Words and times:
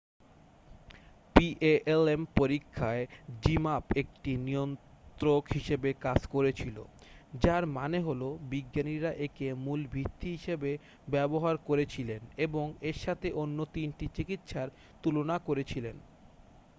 palm 1.35 2.21
পরীক্ষায় 2.35 3.03
zmapp 3.43 3.85
একটি 3.95 4.31
নিয়ন্ত্রক 4.37 5.43
হিসাবে 5.53 5.89
কাজ 6.01 6.19
করেছিল 6.27 6.77
যার 7.33 7.63
মানে 7.69 7.99
হলো 7.99 8.27
বিজ্ঞানীরা 8.49 9.11
একে 9.19 9.47
মূল 9.65 9.81
ভিত্তি 9.91 10.27
হিসেবে 10.29 10.71
ব্যবহার 11.07 11.55
করেছিলেন 11.67 12.21
এবং 12.37 12.65
এর 12.81 12.97
সাথে 12.99 13.27
অন্য 13.33 13.57
তিনটি 13.73 14.05
চিকিৎসার 14.15 14.67
তুলনা 15.03 15.35
করেছিলেন 15.39 15.95